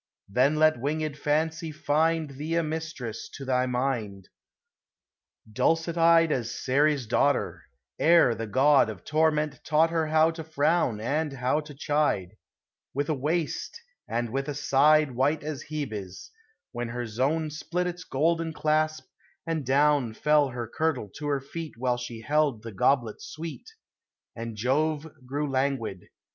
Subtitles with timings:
[0.33, 4.29] Let then winged Fancy find Thee a mistress to thy mind:
[5.53, 7.65] Dulcet eyed as Ceres' daughter,
[7.99, 12.29] Ere the god of torment taught her How to frown and how to chide;
[12.95, 15.17] With a waist and with a side 12 POEMS OF FANCY.
[15.17, 15.63] White as
[16.09, 16.31] Hebe's,
[16.71, 19.05] when her zone Split its golden clasp,
[19.45, 23.69] and down Fell her kirtle to her feet While she held the goblet sweet,
[24.35, 26.07] And Jove grew languid.